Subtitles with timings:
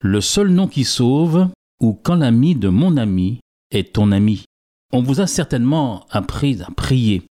[0.00, 1.48] Le seul nom qui sauve,
[1.80, 3.40] ou quand l'ami de mon ami
[3.72, 4.44] est ton ami.
[4.92, 7.22] On vous a certainement appris à prier.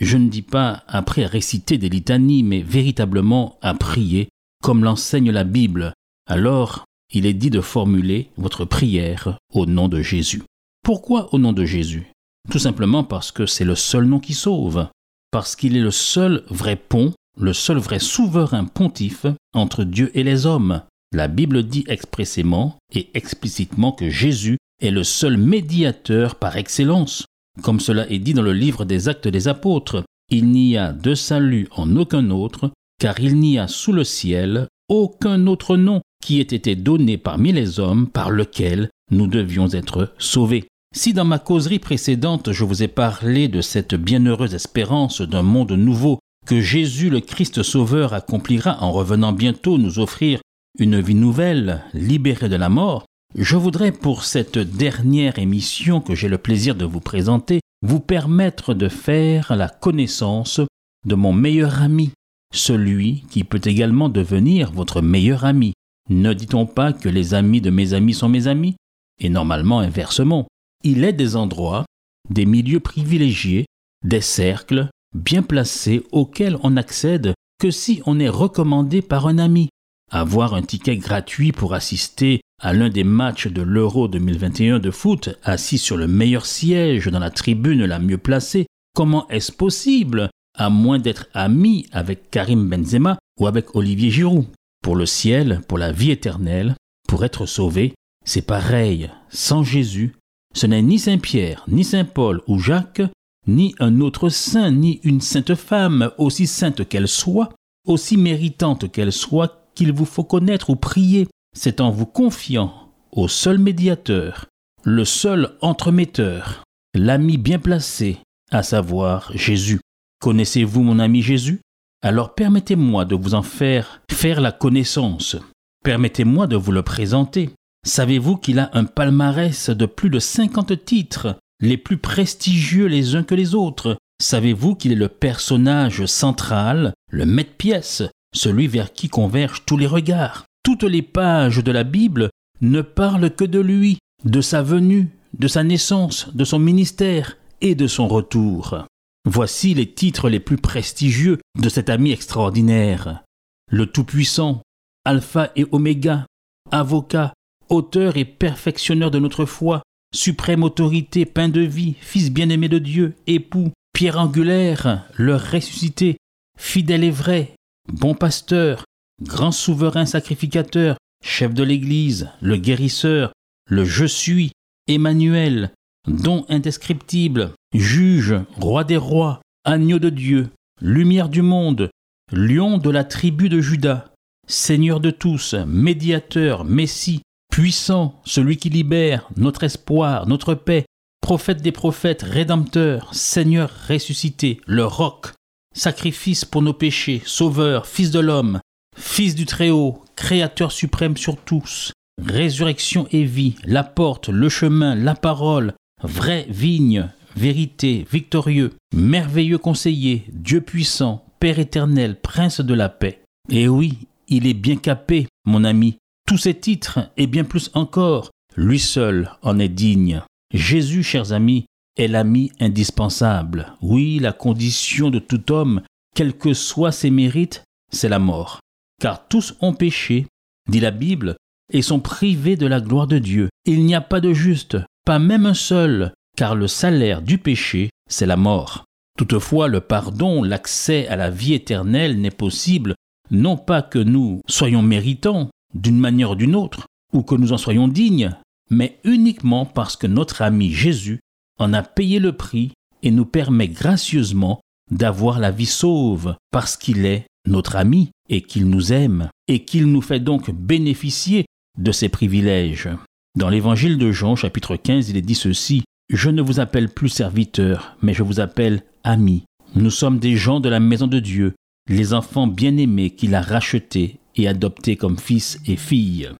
[0.00, 4.28] Je ne dis pas appris à réciter des litanies, mais véritablement à prier,
[4.60, 5.92] comme l'enseigne la Bible.
[6.26, 10.42] Alors, il est dit de formuler votre prière au nom de Jésus.
[10.82, 12.10] Pourquoi au nom de Jésus?
[12.50, 14.88] Tout simplement parce que c'est le seul nom qui sauve,
[15.30, 20.24] parce qu'il est le seul vrai pont, le seul vrai souverain pontife entre Dieu et
[20.24, 20.82] les hommes.
[21.12, 27.24] La Bible dit expressément et explicitement que Jésus est le seul médiateur par excellence.
[27.62, 31.14] Comme cela est dit dans le livre des actes des apôtres, il n'y a de
[31.14, 36.40] salut en aucun autre, car il n'y a sous le ciel aucun autre nom qui
[36.40, 40.66] ait été donné parmi les hommes par lequel nous devions être sauvés.
[40.94, 45.72] Si dans ma causerie précédente je vous ai parlé de cette bienheureuse espérance d'un monde
[45.72, 50.40] nouveau que Jésus le Christ Sauveur accomplira en revenant bientôt nous offrir
[50.78, 56.28] une vie nouvelle, libérée de la mort, je voudrais pour cette dernière émission que j'ai
[56.28, 60.60] le plaisir de vous présenter, vous permettre de faire la connaissance
[61.04, 62.10] de mon meilleur ami,
[62.52, 65.72] celui qui peut également devenir votre meilleur ami.
[66.10, 68.76] Ne dit-on pas que les amis de mes amis sont mes amis?
[69.20, 70.46] Et normalement inversement.
[70.84, 71.86] Il est des endroits,
[72.28, 73.66] des milieux privilégiés,
[74.04, 79.68] des cercles bien placés auxquels on accède que si on est recommandé par un ami.
[80.10, 85.30] Avoir un ticket gratuit pour assister à l'un des matchs de l'Euro 2021 de foot,
[85.42, 90.70] assis sur le meilleur siège dans la tribune la mieux placée, comment est-ce possible, à
[90.70, 94.46] moins d'être ami avec Karim Benzema ou avec Olivier Giroud?
[94.82, 96.76] Pour le ciel, pour la vie éternelle,
[97.08, 99.10] pour être sauvé, c'est pareil.
[99.28, 100.14] Sans Jésus,
[100.54, 103.02] ce n'est ni Saint Pierre, ni Saint Paul ou Jacques,
[103.48, 107.50] ni un autre saint, ni une sainte femme, aussi sainte qu'elle soit,
[107.86, 111.28] aussi méritante qu'elle soit, qu'il vous faut connaître ou prier.
[111.56, 114.46] C'est en vous confiant au seul médiateur,
[114.82, 116.64] le seul entremetteur,
[116.94, 118.18] l'ami bien placé,
[118.50, 119.80] à savoir Jésus.
[120.20, 121.60] Connaissez-vous mon ami Jésus?
[122.02, 125.36] Alors permettez-moi de vous en faire faire la connaissance.
[125.84, 127.50] Permettez-moi de vous le présenter.
[127.86, 133.22] Savez-vous qu'il a un palmarès de plus de 50 titres, les plus prestigieux les uns
[133.22, 133.96] que les autres?
[134.20, 138.02] Savez-vous qu'il est le personnage central, le maître-pièce,
[138.36, 142.30] celui vers qui convergent tous les regards Toutes les pages de la Bible
[142.60, 147.74] ne parlent que de lui, de sa venue, de sa naissance, de son ministère et
[147.74, 148.84] de son retour.
[149.28, 153.22] Voici les titres les plus prestigieux de cet ami extraordinaire.
[153.70, 154.62] Le Tout-Puissant,
[155.04, 156.26] Alpha et Oméga,
[156.70, 157.32] avocat,
[157.68, 159.82] auteur et perfectionneur de notre foi,
[160.14, 166.16] suprême autorité, pain de vie, fils bien-aimé de Dieu, époux, pierre angulaire, le ressuscité,
[166.58, 167.54] fidèle et vrai,
[167.92, 168.84] bon pasteur,
[169.22, 173.32] grand souverain sacrificateur, chef de l'Église, le guérisseur,
[173.68, 174.52] le je suis,
[174.88, 175.72] Emmanuel,
[176.06, 181.90] don indescriptible, juge, roi des rois, agneau de Dieu, lumière du monde,
[182.32, 184.12] lion de la tribu de Judas,
[184.46, 190.84] Seigneur de tous, médiateur, Messie, puissant, celui qui libère, notre espoir, notre paix,
[191.20, 195.32] prophète des prophètes, rédempteur, Seigneur ressuscité, le roc,
[195.76, 198.60] sacrifice pour nos péchés, sauveur, fils de l'homme,
[198.96, 201.92] fils du Très-Haut, créateur suprême sur tous,
[202.24, 210.24] résurrection et vie, la porte, le chemin, la parole, vraie vigne, vérité, victorieux, merveilleux conseiller,
[210.32, 213.20] Dieu puissant, Père éternel, Prince de la paix.
[213.50, 213.98] Et oui,
[214.28, 215.98] il est bien capé, mon ami.
[216.26, 220.22] Tous ces titres, et bien plus encore, lui seul en est digne.
[220.52, 221.66] Jésus, chers amis,
[221.96, 223.74] est l'ami indispensable.
[223.80, 225.82] Oui, la condition de tout homme,
[226.14, 228.60] quels que soient ses mérites, c'est la mort.
[229.00, 230.26] Car tous ont péché,
[230.68, 231.36] dit la Bible,
[231.72, 233.48] et sont privés de la gloire de Dieu.
[233.64, 237.90] Il n'y a pas de juste, pas même un seul, car le salaire du péché,
[238.08, 238.84] c'est la mort.
[239.18, 242.94] Toutefois, le pardon, l'accès à la vie éternelle n'est possible
[243.30, 247.58] non pas que nous soyons méritants d'une manière ou d'une autre, ou que nous en
[247.58, 248.30] soyons dignes,
[248.70, 251.20] mais uniquement parce que notre ami Jésus
[251.58, 252.72] en a payé le prix
[253.02, 254.60] et nous permet gracieusement
[254.90, 259.86] d'avoir la vie sauve, parce qu'il est notre ami et qu'il nous aime, et qu'il
[259.86, 261.46] nous fait donc bénéficier
[261.78, 262.88] de ses privilèges.
[263.36, 267.08] Dans l'évangile de Jean, chapitre 15, il est dit ceci Je ne vous appelle plus
[267.08, 269.44] serviteur, mais je vous appelle ami.
[269.74, 271.54] Nous sommes des gens de la maison de Dieu,
[271.88, 276.30] les enfants bien-aimés qu'il a rachetés et adoptés comme fils et filles.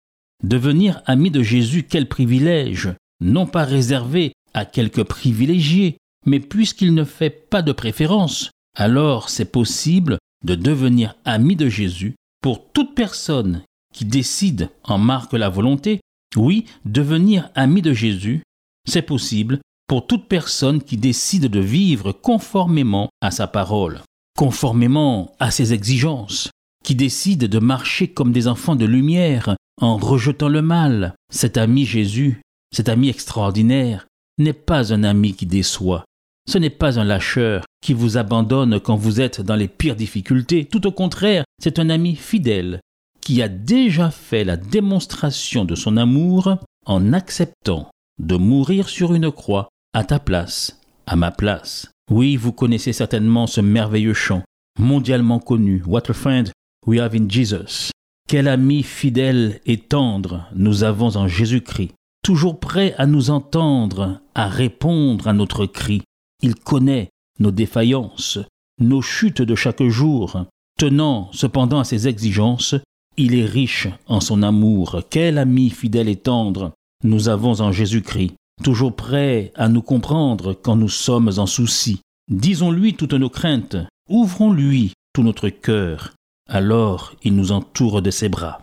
[0.42, 2.90] Devenir ami de Jésus, quel privilège,
[3.20, 9.52] non pas réservé à quelques privilégiés, mais puisqu'il ne fait pas de préférence, alors c'est
[9.52, 13.62] possible de devenir ami de Jésus pour toute personne
[13.94, 16.00] qui décide en marque la volonté.
[16.36, 18.42] Oui, devenir ami de Jésus,
[18.88, 24.00] c'est possible pour toute personne qui décide de vivre conformément à sa parole,
[24.36, 26.50] conformément à ses exigences,
[26.82, 31.14] qui décide de marcher comme des enfants de lumière en rejetant le mal.
[31.30, 32.40] Cet ami Jésus,
[32.74, 34.06] cet ami extraordinaire,
[34.38, 36.04] n'est pas un ami qui déçoit.
[36.48, 40.64] Ce n'est pas un lâcheur qui vous abandonne quand vous êtes dans les pires difficultés.
[40.64, 42.80] Tout au contraire, c'est un ami fidèle
[43.20, 47.90] qui a déjà fait la démonstration de son amour en acceptant
[48.20, 51.88] de mourir sur une croix à ta place, à ma place.
[52.10, 54.42] Oui, vous connaissez certainement ce merveilleux chant,
[54.78, 56.52] mondialement connu, What a friend
[56.86, 57.90] we have in Jesus.
[58.28, 61.92] Quel ami fidèle et tendre nous avons en Jésus-Christ,
[62.26, 66.02] toujours prêt à nous entendre, à répondre à notre cri.
[66.42, 68.40] Il connaît nos défaillances,
[68.80, 70.44] nos chutes de chaque jour.
[70.76, 72.74] Tenant cependant à ses exigences,
[73.16, 75.02] il est riche en son amour.
[75.08, 76.72] Quel ami fidèle et tendre
[77.04, 82.00] nous avons en Jésus-Christ toujours prêt à nous comprendre quand nous sommes en souci.
[82.28, 83.76] Disons-lui toutes nos craintes,
[84.08, 86.12] ouvrons-lui tout notre cœur,
[86.48, 88.62] alors il nous entoure de ses bras.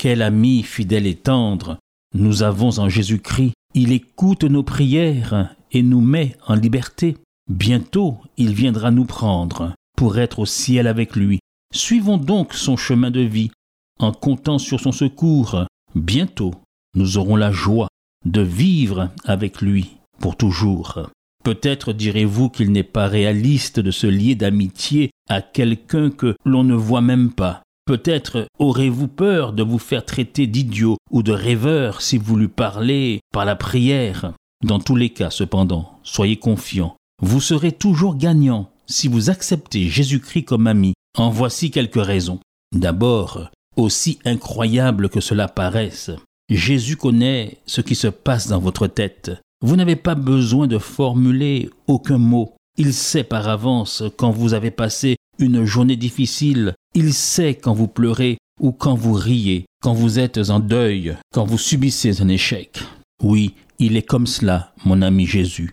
[0.00, 1.78] Quel ami fidèle et tendre
[2.14, 7.16] nous avons en Jésus-Christ, il écoute nos prières et nous met en liberté.
[7.50, 11.40] Bientôt il viendra nous prendre pour être au ciel avec lui.
[11.74, 13.50] Suivons donc son chemin de vie
[13.98, 15.66] en comptant sur son secours.
[15.96, 16.54] Bientôt
[16.94, 17.88] nous aurons la joie
[18.24, 21.10] de vivre avec lui pour toujours.
[21.42, 26.74] Peut-être direz-vous qu'il n'est pas réaliste de se lier d'amitié à quelqu'un que l'on ne
[26.74, 27.63] voit même pas.
[27.86, 33.20] Peut-être aurez-vous peur de vous faire traiter d'idiot ou de rêveur si vous lui parlez
[33.32, 34.32] par la prière.
[34.64, 36.96] Dans tous les cas, cependant, soyez confiants.
[37.20, 40.94] Vous serez toujours gagnant si vous acceptez Jésus-Christ comme ami.
[41.18, 42.40] En voici quelques raisons.
[42.74, 46.10] D'abord, aussi incroyable que cela paraisse,
[46.48, 49.30] Jésus connaît ce qui se passe dans votre tête.
[49.62, 52.54] Vous n'avez pas besoin de formuler aucun mot.
[52.76, 56.74] Il sait par avance quand vous avez passé une journée difficile.
[56.94, 61.44] Il sait quand vous pleurez ou quand vous riez, quand vous êtes en deuil, quand
[61.44, 62.80] vous subissez un échec.
[63.22, 65.70] Oui, il est comme cela, mon ami Jésus.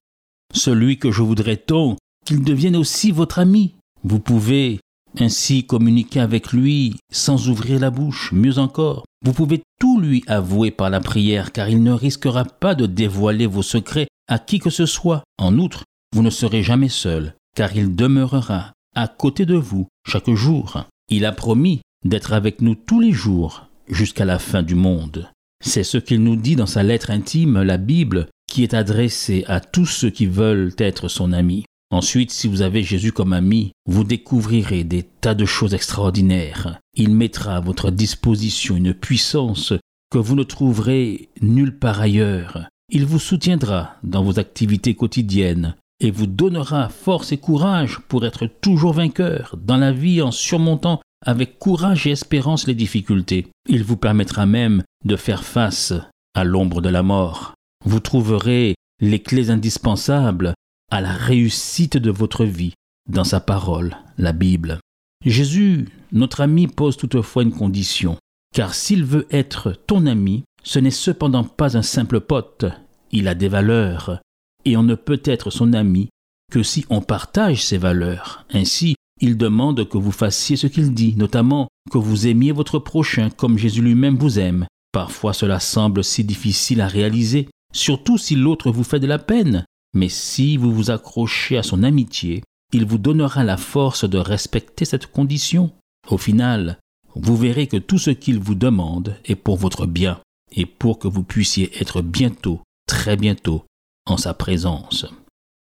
[0.54, 3.76] Celui que je voudrais tant qu'il devienne aussi votre ami.
[4.04, 4.80] Vous pouvez
[5.20, 9.06] ainsi communiquer avec lui sans ouvrir la bouche, mieux encore.
[9.24, 13.46] Vous pouvez tout lui avouer par la prière, car il ne risquera pas de dévoiler
[13.46, 15.24] vos secrets à qui que ce soit.
[15.38, 15.84] En outre,
[16.16, 20.86] vous ne serez jamais seul, car il demeurera à côté de vous chaque jour.
[21.10, 25.30] Il a promis d'être avec nous tous les jours jusqu'à la fin du monde.
[25.64, 29.60] C'est ce qu'il nous dit dans sa lettre intime, la Bible, qui est adressée à
[29.60, 31.66] tous ceux qui veulent être son ami.
[31.92, 36.80] Ensuite, si vous avez Jésus comme ami, vous découvrirez des tas de choses extraordinaires.
[36.96, 39.74] Il mettra à votre disposition une puissance
[40.10, 42.68] que vous ne trouverez nulle part ailleurs.
[42.90, 48.48] Il vous soutiendra dans vos activités quotidiennes et vous donnera force et courage pour être
[48.48, 53.48] toujours vainqueur dans la vie en surmontant avec courage et espérance les difficultés.
[53.70, 55.94] Il vous permettra même de faire face
[56.34, 57.54] à l'ombre de la mort.
[57.86, 60.56] Vous trouverez les clés indispensables
[60.90, 62.74] à la réussite de votre vie
[63.08, 64.80] dans sa parole, la Bible.
[65.24, 68.18] Jésus, notre ami, pose toutefois une condition,
[68.56, 72.66] car s'il veut être ton ami, ce n'est cependant pas un simple pote,
[73.12, 74.20] il a des valeurs,
[74.66, 76.10] et on ne peut être son ami
[76.52, 78.46] que si on partage ses valeurs.
[78.52, 83.30] Ainsi, il demande que vous fassiez ce qu'il dit, notamment que vous aimiez votre prochain
[83.30, 84.66] comme Jésus lui-même vous aime.
[84.92, 89.66] Parfois cela semble si difficile à réaliser, surtout si l'autre vous fait de la peine,
[89.94, 94.86] mais si vous vous accrochez à son amitié, il vous donnera la force de respecter
[94.86, 95.72] cette condition.
[96.10, 96.80] Au final,
[97.16, 100.20] vous verrez que tout ce qu'il vous demande est pour votre bien
[100.54, 103.64] et pour que vous puissiez être bientôt, très bientôt,
[104.06, 105.06] en sa présence.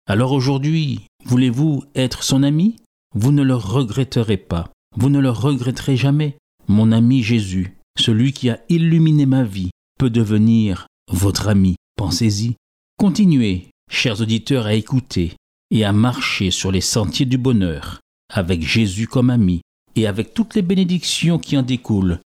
[0.08, 2.76] Alors aujourd'hui, voulez-vous être son ami?
[3.16, 6.38] Vous ne le regretterez pas, vous ne le regretterez jamais.
[6.68, 11.76] Mon ami Jésus, celui qui a illuminé ma vie, peut devenir votre ami.
[11.98, 12.56] Pensez-y.
[12.98, 15.34] Continuez chers auditeurs, à écouter
[15.70, 18.00] et à marcher sur les sentiers du bonheur,
[18.34, 19.62] avec Jésus comme ami
[19.96, 22.20] et avec toutes les bénédictions qui en découlent.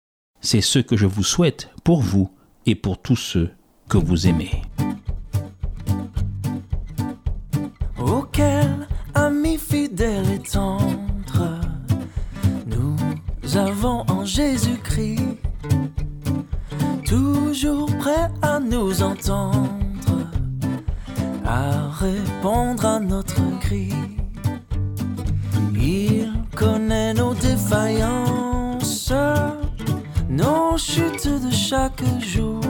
[0.41, 2.31] C'est ce que je vous souhaite pour vous
[2.67, 3.51] et pour tous ceux
[3.89, 4.51] que vous aimez.
[13.53, 15.21] Nous avons en Jésus-Christ,
[17.05, 19.69] toujours prêt à nous entendre,
[21.45, 23.91] à répondre à notre cri.
[25.75, 29.13] Il connaît nos défaillances,
[30.31, 32.61] nos chutes de chaque jour.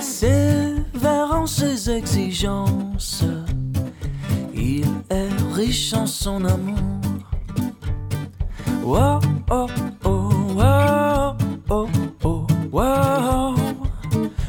[0.00, 3.24] Sévère en ses exigences,
[4.54, 6.99] il est riche en son amour.
[8.82, 9.20] Wow,
[9.50, 9.68] oh,
[10.04, 11.36] oh, wow,
[11.68, 11.88] oh,
[12.24, 13.54] oh, wow,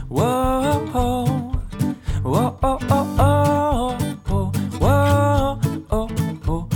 [0.10, 1.26] wow, oh,
[2.24, 2.78] oh, oh,
[3.20, 4.00] oh,
[4.82, 5.00] oh,
[5.92, 6.08] oh,
[6.48, 6.68] oh,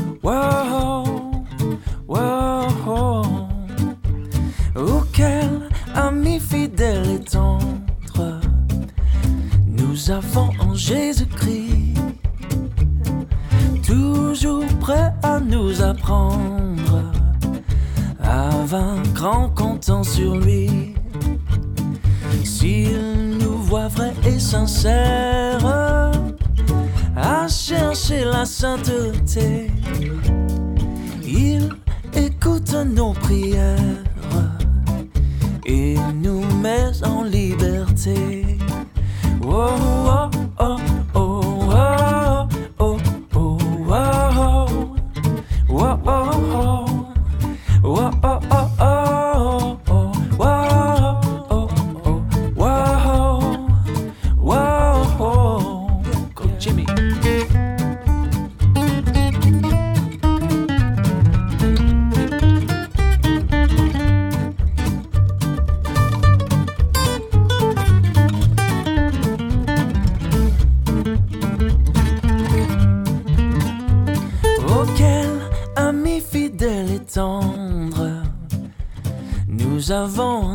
[2.07, 3.47] wow.
[4.75, 8.41] Auquel ami fidèle et tendre,
[9.67, 11.97] nous avons en Jésus-Christ,
[13.83, 16.74] toujours prêt à nous apprendre
[18.65, 20.95] à vaincre en comptant sur lui.
[22.43, 25.63] S'il nous voit vrai et sincère,
[27.15, 29.71] à chercher la sainteté,
[31.23, 31.69] il
[32.15, 34.03] écoute nos prières
[35.65, 37.14] et nous met en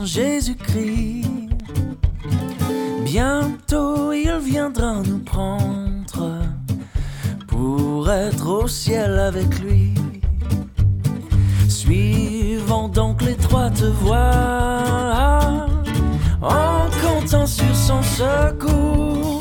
[0.05, 1.27] Jésus-Christ.
[3.05, 6.43] Bientôt il viendra nous prendre
[7.47, 9.95] pour être au ciel avec lui.
[11.69, 15.67] Suivons donc l'étroite voie
[16.43, 19.41] en comptant sur son secours.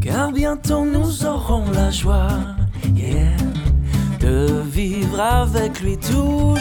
[0.00, 2.28] Car bientôt nous aurons la joie
[4.24, 6.54] de vivre avec lui toujours.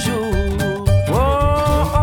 [1.10, 2.02] Oh, oh,